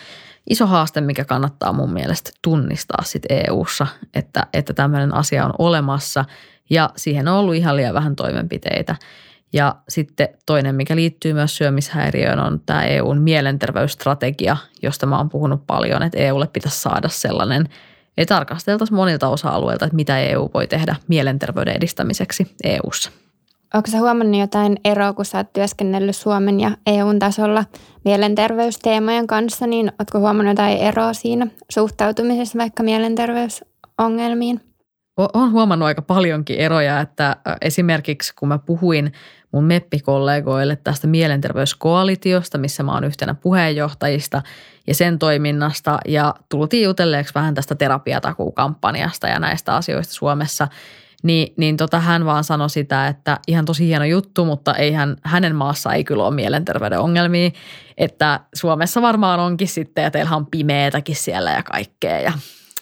[0.50, 6.24] iso haaste, mikä kannattaa mun mielestä tunnistaa sitten EU-ssa, että, että tämmöinen asia on olemassa
[6.70, 8.96] ja siihen on ollut ihan liian vähän toimenpiteitä.
[9.52, 15.66] Ja sitten toinen, mikä liittyy myös syömishäiriöön, on tämä EUn mielenterveysstrategia, josta mä oon puhunut
[15.66, 17.68] paljon, että EUlle pitäisi saada sellainen,
[18.16, 23.10] että tarkasteltaisiin monilta osa-alueilta, että mitä EU voi tehdä mielenterveyden edistämiseksi EUssa.
[23.74, 27.64] Onko sä huomannut jotain eroa, kun sä oot työskennellyt Suomen ja EUn tasolla
[28.04, 34.60] mielenterveysteemojen kanssa, niin ootko huomannut jotain eroa siinä suhtautumisessa vaikka mielenterveysongelmiin?
[35.16, 39.12] Olen huomannut aika paljonkin eroja, että esimerkiksi kun mä puhuin
[39.52, 44.42] mun meppikollegoille tästä mielenterveyskoalitiosta, missä mä oon yhtenä puheenjohtajista
[44.86, 50.68] ja sen toiminnasta ja tultiin jutelleeksi vähän tästä terapiatakuukampanjasta ja näistä asioista Suomessa–
[51.22, 55.16] niin, niin tota, hän vaan sanoi sitä, että ihan tosi hieno juttu, mutta ei hän,
[55.22, 57.50] hänen maassa ei kyllä ole mielenterveyden ongelmia.
[57.98, 62.20] Että Suomessa varmaan onkin sitten, ja teillä on pimeätäkin siellä ja kaikkea.
[62.20, 62.32] Ja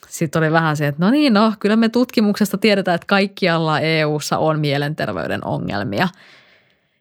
[0.08, 4.38] sitten oli vähän se, että no niin, no kyllä me tutkimuksesta tiedetään, että kaikkialla EU:ssa
[4.38, 6.08] on mielenterveyden ongelmia.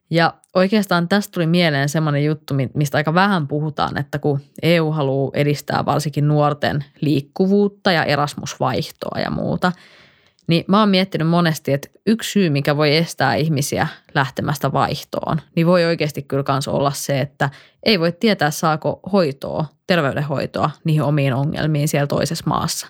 [0.09, 5.31] Ja oikeastaan tästä tuli mieleen semmoinen juttu, mistä aika vähän puhutaan, että kun EU haluaa
[5.33, 9.71] edistää varsinkin nuorten liikkuvuutta ja erasmusvaihtoa ja muuta–
[10.47, 15.67] niin mä oon miettinyt monesti, että yksi syy, mikä voi estää ihmisiä lähtemästä vaihtoon, niin
[15.67, 17.49] voi oikeasti kyllä kans olla se, että
[17.83, 22.87] ei voi tietää saako hoitoa, terveydenhoitoa niihin omiin ongelmiin siellä toisessa maassa.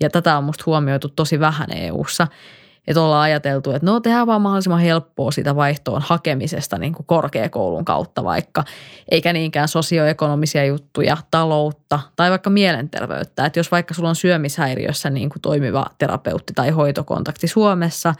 [0.00, 2.26] Ja tätä on musta huomioitu tosi vähän EU:ssa
[2.88, 7.84] että ollaan ajateltu, että no tehdään vaan mahdollisimman helppoa sitä vaihtoon hakemisesta niin kuin korkeakoulun
[7.84, 8.64] kautta vaikka,
[9.08, 13.46] eikä niinkään sosioekonomisia juttuja, taloutta tai vaikka mielenterveyttä.
[13.46, 18.14] Että jos vaikka sulla on syömishäiriössä niin kuin toimiva terapeutti tai hoitokontakti Suomessa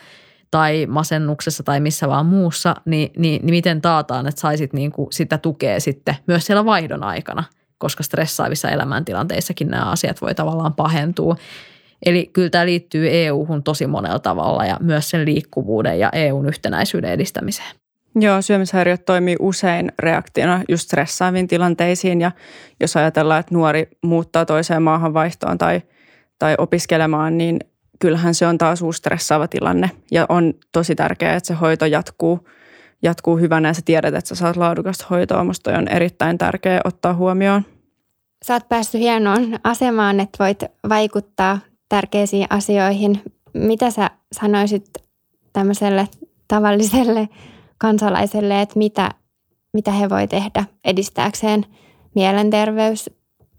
[0.51, 5.13] tai masennuksessa tai missä vaan muussa, niin, niin, niin miten taataan, että saisit niin kuin
[5.13, 7.45] sitä tukea sitten myös siellä vaihdon aikana,
[7.79, 11.37] koska stressaavissa elämäntilanteissakin nämä asiat voi tavallaan pahentua.
[12.07, 17.13] Eli kyllä tämä liittyy EU-hun tosi monella tavalla ja myös sen liikkuvuuden ja EUn yhtenäisyyden
[17.13, 17.77] edistämiseen.
[18.15, 22.33] Joo, syömishäiriöt toimii usein reaktiona just stressaaviin tilanteisiin ja
[22.81, 25.83] jos ajatellaan, että nuori muuttaa toiseen maahan vaihtoon tai,
[26.39, 27.59] tai opiskelemaan, niin
[27.99, 32.49] kyllähän se on taas uusi stressaava tilanne ja on tosi tärkeää, että se hoito jatkuu,
[33.03, 35.45] jatkuu hyvänä ja sä tiedät, että sä saat laadukasta hoitoa.
[35.45, 37.63] Musta on erittäin tärkeää ottaa huomioon.
[38.45, 41.59] Sä oot päässyt hienoon asemaan, että voit vaikuttaa
[41.89, 43.23] tärkeisiin asioihin.
[43.55, 44.85] Mitä sä sanoisit
[45.53, 46.09] tämmöiselle
[46.49, 47.29] tavalliselle
[47.79, 49.11] kansalaiselle, että mitä,
[49.73, 51.65] mitä he voi tehdä edistääkseen
[52.15, 53.11] mielenterveys-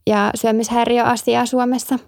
[0.07, 1.99] ja syömishäiriöasiaa Suomessa?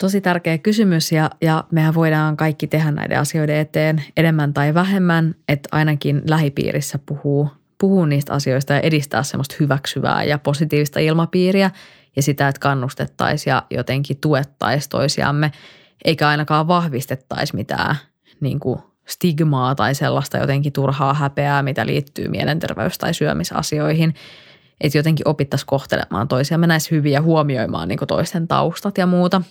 [0.00, 5.34] Tosi tärkeä kysymys ja, ja mehän voidaan kaikki tehdä näiden asioiden eteen enemmän tai vähemmän,
[5.48, 11.70] että ainakin lähipiirissä puhuu, puhuu niistä asioista ja edistää semmoista hyväksyvää ja positiivista ilmapiiriä
[12.16, 15.52] ja sitä, että kannustettaisiin ja jotenkin tuettaisiin toisiamme,
[16.04, 17.96] eikä ainakaan vahvistettaisi mitään
[18.40, 24.14] niin kuin stigmaa tai sellaista jotenkin turhaa häpeää, mitä liittyy mielenterveys- tai syömisasioihin.
[24.80, 29.42] Että jotenkin opittaisiin kohtelemaan toisiamme näissä hyvin ja huomioimaan niin toisten taustat ja muuta.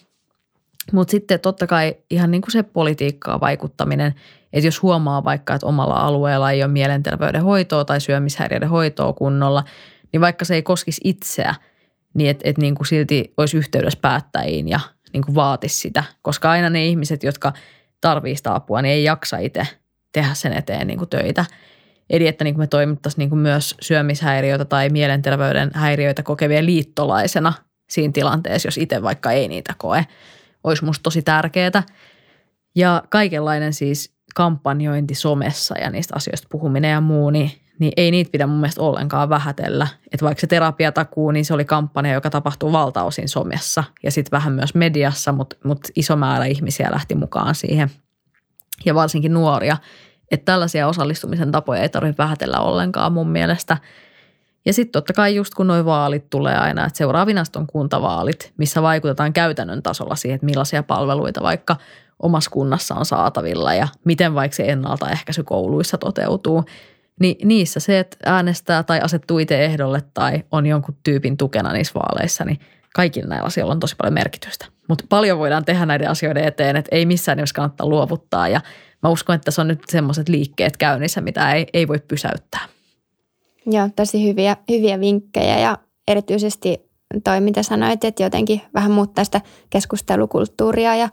[0.91, 4.15] Mutta sitten totta kai ihan niin kuin se politiikkaa vaikuttaminen,
[4.53, 9.63] että jos huomaa vaikka, että omalla alueella ei ole mielenterveyden hoitoa tai syömishäiriöiden hoitoa kunnolla,
[10.13, 11.55] niin vaikka se ei koskisi itseä–
[12.15, 14.79] niin että et niin kuin silti olisi yhteydessä päättäjiin ja
[15.13, 16.03] niin kuin vaatisi sitä.
[16.21, 17.53] Koska aina ne ihmiset, jotka
[18.01, 19.67] tarvii sitä apua, niin ei jaksa itse
[20.11, 21.45] tehdä sen eteen niin kuin töitä.
[22.09, 27.53] Eli että niin kuin me toimittaisiin niin kuin myös syömishäiriöitä tai mielenterveyden häiriöitä kokevia liittolaisena
[27.89, 30.05] siinä tilanteessa, jos itse vaikka ei niitä koe.
[30.63, 31.83] Olisi musta tosi tärkeää.
[32.75, 38.31] Ja kaikenlainen siis kampanjointi somessa ja niistä asioista puhuminen ja muu, niin, niin ei niitä
[38.31, 39.87] pidä mun mielestä ollenkaan vähätellä.
[40.11, 44.53] Että vaikka se terapiatakuu, niin se oli kampanja, joka tapahtuu valtaosin somessa ja sitten vähän
[44.53, 47.91] myös mediassa, mutta, mutta iso määrä ihmisiä lähti mukaan siihen
[48.85, 49.77] ja varsinkin nuoria.
[50.31, 53.77] Että tällaisia osallistumisen tapoja ei tarvitse vähätellä ollenkaan mun mielestä.
[54.65, 58.81] Ja sitten totta kai just kun nuo vaalit tulee aina, että seuraavina on kuntavaalit, missä
[58.81, 61.75] vaikutetaan käytännön tasolla siihen, että millaisia palveluita vaikka
[62.19, 66.63] omassa kunnassa on saatavilla ja miten vaikka se ennaltaehkäisy kouluissa toteutuu.
[67.19, 71.93] Niin niissä se, että äänestää tai asettuu itse ehdolle tai on jonkun tyypin tukena niissä
[71.93, 72.59] vaaleissa, niin
[72.95, 74.65] kaikilla näillä asioilla on tosi paljon merkitystä.
[74.89, 78.61] Mutta paljon voidaan tehdä näiden asioiden eteen, että ei missään nimessä kannattaa luovuttaa ja
[79.03, 82.65] mä uskon, että se on nyt semmoiset liikkeet käynnissä, mitä ei, ei voi pysäyttää.
[83.65, 86.89] Joo, tosi hyviä, hyviä vinkkejä ja erityisesti
[87.23, 91.09] toi, mitä sanoit, että jotenkin vähän muuttaa sitä keskustelukulttuuria ja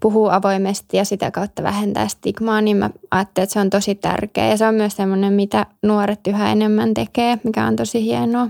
[0.00, 4.46] puhuu avoimesti ja sitä kautta vähentää stigmaa, niin mä ajattelen, että se on tosi tärkeä.
[4.46, 8.48] Ja se on myös semmoinen, mitä nuoret yhä enemmän tekee, mikä on tosi hienoa.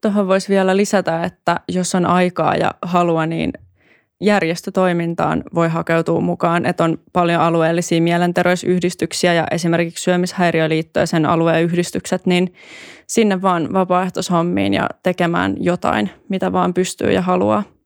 [0.00, 3.52] Tuohon voisi vielä lisätä, että jos on aikaa ja halua, niin
[4.20, 11.64] järjestötoimintaan voi hakeutua mukaan, että on paljon alueellisia mielenterveysyhdistyksiä ja esimerkiksi syömishäiriöliitto ja sen alueen
[11.64, 12.54] yhdistykset, niin
[13.06, 17.77] sinne vaan vapaaehtoishommiin ja tekemään jotain, mitä vaan pystyy ja haluaa.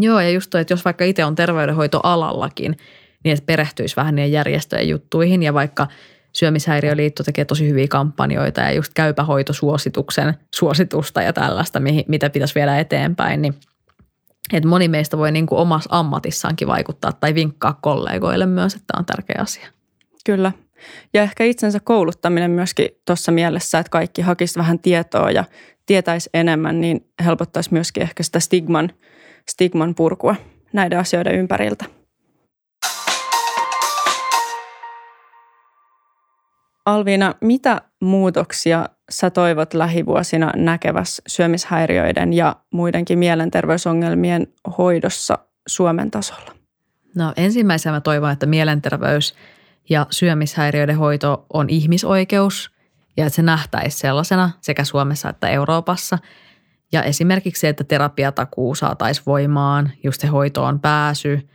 [0.00, 2.76] Joo, ja just toi, että jos vaikka itse on terveydenhoitoalallakin,
[3.24, 5.86] niin että perehtyisi vähän niiden järjestöjen juttuihin ja vaikka
[6.32, 13.42] Syömishäiriöliitto tekee tosi hyviä kampanjoita ja just käypähoitosuosituksen suositusta ja tällaista, mitä pitäisi viedä eteenpäin,
[13.42, 13.54] niin
[14.52, 19.06] että moni meistä voi niin kuin omassa ammatissaankin vaikuttaa tai vinkkaa kollegoille myös, että on
[19.06, 19.66] tärkeä asia.
[20.24, 20.52] Kyllä.
[21.14, 25.44] Ja ehkä itsensä kouluttaminen myöskin tuossa mielessä, että kaikki hakisi vähän tietoa ja
[25.86, 28.90] tietäisi enemmän, niin helpottaisi myöskin ehkä sitä stigman,
[29.50, 30.34] stigman purkua
[30.72, 31.84] näiden asioiden ympäriltä.
[36.86, 44.46] Alviina, mitä muutoksia sä toivot lähivuosina näkeväs syömishäiriöiden ja muidenkin mielenterveysongelmien
[44.78, 46.52] hoidossa Suomen tasolla?
[47.14, 49.34] No ensimmäisenä mä toivon, että mielenterveys
[49.88, 52.70] ja syömishäiriöiden hoito on ihmisoikeus
[53.16, 56.18] ja että se nähtäisi sellaisena sekä Suomessa että Euroopassa.
[56.92, 61.40] Ja esimerkiksi se, että terapiatakuu saataisiin voimaan, just se hoitoon pääsy–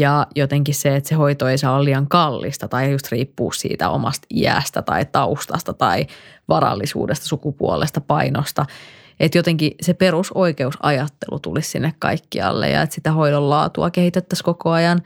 [0.00, 3.90] ja jotenkin se, että se hoito ei saa olla liian kallista tai just riippuu siitä
[3.90, 6.06] omasta iästä tai taustasta tai
[6.48, 8.66] varallisuudesta, sukupuolesta, painosta.
[9.20, 15.02] Että jotenkin se perusoikeusajattelu tulisi sinne kaikkialle ja että sitä hoidon laatua kehitettäisiin koko ajan.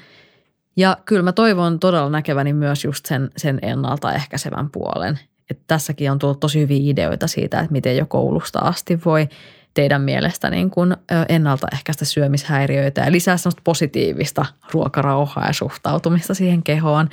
[0.76, 5.18] Ja kyllä mä toivon todella näkeväni myös just sen, sen ennaltaehkäisevän puolen.
[5.50, 9.28] Että tässäkin on tullut tosi hyviä ideoita siitä, että miten jo koulusta asti voi–
[9.74, 10.96] teidän mielestä niin kuin
[11.28, 17.08] ennaltaehkäistä syömishäiriöitä ja lisää sellaista positiivista ruokarauhaa ja suhtautumista siihen kehoon,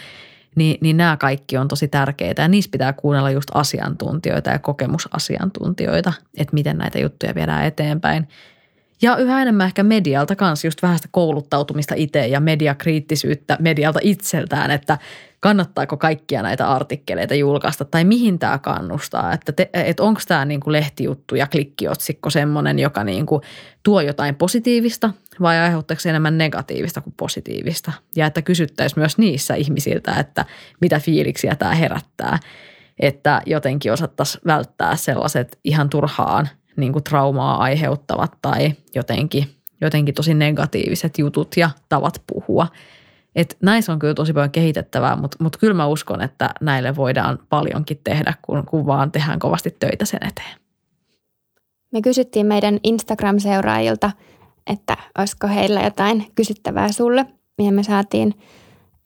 [0.55, 6.13] niin, niin nämä kaikki on tosi tärkeitä ja niissä pitää kuunnella just asiantuntijoita ja kokemusasiantuntijoita,
[6.37, 8.27] että miten näitä juttuja viedään eteenpäin.
[9.01, 14.71] Ja yhä enemmän ehkä medialta kanssa just vähän sitä kouluttautumista itse ja mediakriittisyyttä medialta itseltään,
[14.71, 14.97] että
[15.39, 19.33] kannattaako kaikkia näitä artikkeleita julkaista tai mihin tämä kannustaa.
[19.33, 23.41] Että, te, että onko tämä niinku lehtijuttu ja klikkiotsikko semmoinen, joka niinku
[23.83, 25.09] tuo jotain positiivista
[25.41, 27.91] vai aiheuttaako enemmän negatiivista kuin positiivista.
[28.15, 30.45] Ja että kysyttäisiin myös niissä ihmisiltä, että
[30.81, 32.39] mitä fiiliksiä tämä herättää.
[32.99, 39.45] Että jotenkin osattaisiin välttää sellaiset ihan turhaan niin kuin traumaa aiheuttavat tai jotenkin,
[39.81, 42.67] jotenkin tosi negatiiviset jutut ja tavat puhua–
[43.35, 47.39] et näissä on kyllä tosi paljon kehitettävää, mutta, mutta kyllä mä uskon, että näille voidaan
[47.49, 50.59] paljonkin tehdä, kun, kun vaan tehdään kovasti töitä sen eteen.
[51.91, 54.11] Me kysyttiin meidän Instagram-seuraajilta,
[54.67, 57.25] että olisiko heillä jotain kysyttävää sulle.
[57.59, 58.33] Ja me saatiin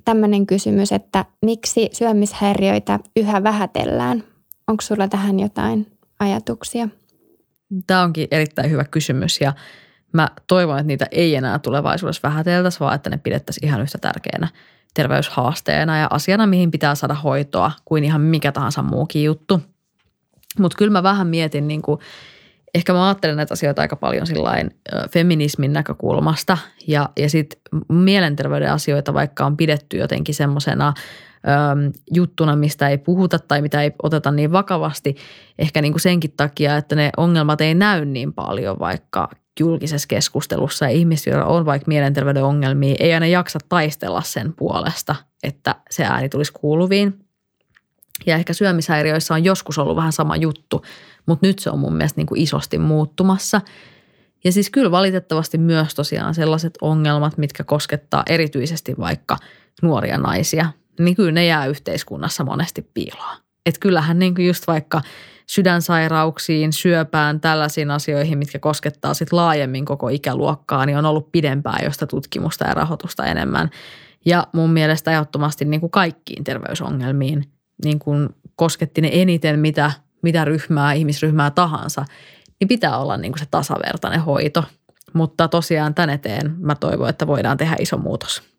[0.05, 4.24] tämmöinen kysymys, että miksi syömishäiriöitä yhä vähätellään?
[4.68, 6.88] Onko sulla tähän jotain ajatuksia?
[7.88, 9.53] Tämä onkin erittäin hyvä kysymys ja
[10.16, 14.47] Mä toivon, että niitä ei enää tulevaisuudessa vähäteltäisi, vaan että ne pidettäisiin ihan yhtä tärkeänä
[14.93, 19.61] terveyshaasteena ja asiana, mihin pitää saada hoitoa kuin ihan mikä tahansa muukin juttu.
[20.59, 21.99] Mutta kyllä mä vähän mietin, niin kuin,
[22.76, 24.72] ehkä mä ajattelen näitä asioita aika paljon sillain
[25.11, 26.57] feminismin näkökulmasta
[26.88, 27.59] ja, ja sitten
[27.89, 30.93] mielenterveyden asioita vaikka on pidetty jotenkin semmoisena
[32.12, 35.16] juttuna, mistä ei puhuta tai mitä ei oteta niin vakavasti.
[35.60, 39.30] Ehkä niin kuin senkin takia, että ne ongelmat ei näy niin paljon vaikka
[39.60, 46.04] julkisessa keskustelussa ihmisillä on vaikka mielenterveyden ongelmia, ei aina jaksa taistella sen puolesta, että se
[46.04, 47.20] ääni tulisi kuuluviin.
[48.26, 50.82] Ja ehkä syömishäiriöissä on joskus ollut vähän sama juttu,
[51.26, 53.62] mutta nyt se on mun mielestä niin kuin isosti muuttumassa.
[54.43, 59.38] Ja siis kyllä valitettavasti myös tosiaan sellaiset ongelmat, mitkä koskettaa erityisesti vaikka
[59.82, 60.70] nuoria naisia,
[61.00, 63.38] niin kyllä ne jää yhteiskunnassa monesti piiloon.
[63.66, 65.02] Että kyllähän niin kuin just vaikka
[65.48, 72.08] sydänsairauksiin, syöpään, tällaisiin asioihin, mitkä koskettaa sit laajemmin koko ikäluokkaa, niin on ollut pidempää josta
[72.08, 73.70] tutkimusta ja rahoitusta enemmän.
[74.26, 77.43] Ja mun mielestä ehdottomasti niin kuin kaikkiin terveysongelmiin
[77.86, 79.91] niin kuin kosketti ne eniten mitä,
[80.22, 82.06] mitä ryhmää, ihmisryhmää tahansa,
[82.60, 84.64] niin pitää olla niin kuin se tasavertainen hoito.
[85.14, 88.55] Mutta tosiaan tän eteen mä toivon, että voidaan tehdä iso muutos.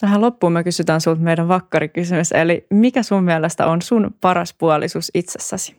[0.00, 5.10] Tähän loppuun me kysytään sinulta meidän vakkarikysymys, eli mikä sun mielestä on sun paras puolisuus
[5.14, 5.76] itsessäsi?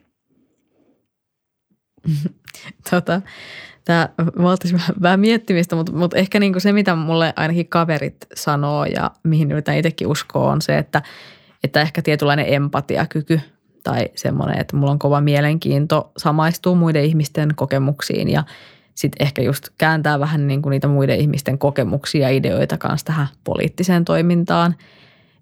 [2.89, 3.21] tota,
[3.85, 4.09] tämä
[4.41, 9.11] valtisi vähän miettimistä, mutta, mutta ehkä niin kuin se, mitä mulle ainakin kaverit sanoo ja
[9.23, 11.01] mihin yritän itsekin uskoa, on se, että,
[11.63, 13.39] että ehkä tietynlainen empatiakyky
[13.83, 18.43] tai semmoinen, että mulla on kova mielenkiinto samaistuu muiden ihmisten kokemuksiin ja–
[18.95, 23.27] sitten ehkä just kääntää vähän niin kuin niitä muiden ihmisten kokemuksia ja ideoita kanssa tähän
[23.43, 24.75] poliittiseen toimintaan.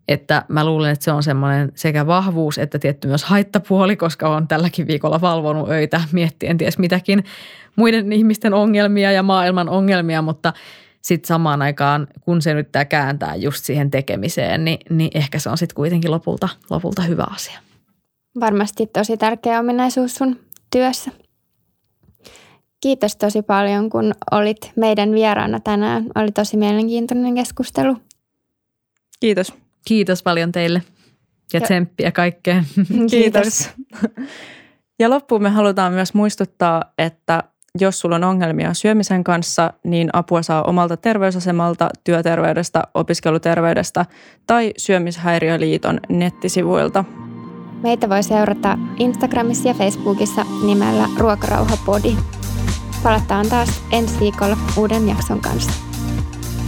[0.07, 4.47] Että mä luulen, että se on semmoinen sekä vahvuus että tietty myös haittapuoli, koska on
[4.47, 7.23] tälläkin viikolla valvonut öitä miettien ties mitäkin
[7.75, 10.53] muiden ihmisten ongelmia ja maailman ongelmia, mutta
[11.01, 15.57] sitten samaan aikaan, kun se nyt kääntää just siihen tekemiseen, niin, niin ehkä se on
[15.57, 17.59] sitten kuitenkin lopulta, lopulta hyvä asia.
[18.39, 20.39] Varmasti tosi tärkeä ominaisuus sun
[20.71, 21.11] työssä.
[22.83, 26.05] Kiitos tosi paljon, kun olit meidän vieraana tänään.
[26.15, 27.97] Oli tosi mielenkiintoinen keskustelu.
[29.19, 29.53] Kiitos.
[29.85, 30.81] Kiitos paljon teille
[31.53, 32.65] ja, ja tsemppiä kaikkeen.
[33.11, 33.69] Kiitos.
[34.99, 37.43] Ja loppuun me halutaan myös muistuttaa, että
[37.79, 44.05] jos sulla on ongelmia syömisen kanssa, niin apua saa omalta terveysasemalta, työterveydestä, opiskeluterveydestä
[44.47, 47.05] tai Syömishäiriöliiton nettisivuilta.
[47.83, 52.15] Meitä voi seurata Instagramissa ja Facebookissa nimellä Ruokarauhapodi.
[53.03, 55.71] Palataan taas ensi viikolla uuden jakson kanssa.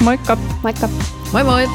[0.02, 0.38] Moikka!
[0.64, 0.90] Moikka!
[1.32, 1.70] Moi moi!